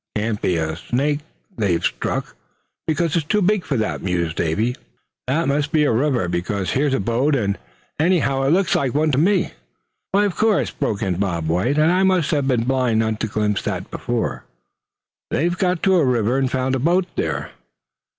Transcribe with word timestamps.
Can't 0.17 0.41
be 0.41 0.55
a 0.57 0.75
snake 0.77 1.19
they've 1.55 1.83
struck, 1.85 2.35
because 2.87 3.15
it's 3.15 3.23
too 3.23 3.43
big 3.43 3.63
for 3.63 3.77
that," 3.77 4.01
mused 4.01 4.35
Davy. 4.35 4.69
"I 4.71 4.73
know," 4.73 4.77
remarked 4.77 4.85
Smithy. 4.95 5.25
"That 5.27 5.47
must 5.47 5.71
be 5.71 5.83
a 5.83 5.91
river, 5.91 6.27
because 6.27 6.71
here's 6.71 6.95
a 6.95 6.99
boat; 6.99 7.35
anyhow, 7.99 8.41
it 8.41 8.49
looks 8.49 8.73
like 8.73 8.95
one 8.95 9.11
to 9.11 9.19
me." 9.19 9.51
"Why, 10.11 10.25
of 10.25 10.35
course," 10.35 10.71
broke 10.71 11.03
in 11.03 11.17
Bob 11.19 11.47
White; 11.49 11.77
"and 11.77 11.91
I 11.91 12.01
must 12.01 12.31
have 12.31 12.47
been 12.47 12.63
blind 12.63 12.97
not 13.01 13.19
to 13.19 13.27
have 13.27 13.33
glimpsed 13.35 13.65
that 13.65 13.91
before. 13.91 14.43
They've 15.29 15.55
got 15.55 15.83
to 15.83 15.97
a 15.97 16.03
river, 16.03 16.35
and 16.39 16.49
found 16.51 16.73
a 16.73 16.79
boat 16.79 17.05
there. 17.15 17.51